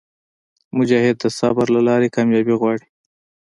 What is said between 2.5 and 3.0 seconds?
غواړي.